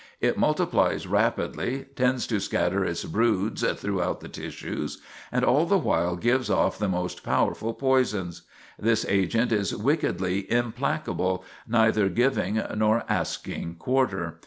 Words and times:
It 0.19 0.35
multiplies 0.35 1.05
rapidly, 1.05 1.85
tends 1.95 2.25
to 2.25 2.39
scatter 2.39 2.83
its 2.83 3.05
broods 3.05 3.61
throughout 3.63 4.19
the 4.19 4.29
tissues, 4.29 4.99
and 5.31 5.45
all 5.45 5.67
the 5.67 5.77
while 5.77 6.15
gives 6.15 6.49
off 6.49 6.79
the 6.79 6.87
most 6.87 7.21
powerful 7.23 7.75
poisons. 7.75 8.41
This 8.79 9.05
agent 9.07 9.51
is 9.51 9.75
wickedly 9.75 10.51
implacable, 10.51 11.45
neither 11.67 12.09
giving 12.09 12.59
nor 12.75 13.03
asking 13.07 13.75
quarter. 13.75 14.39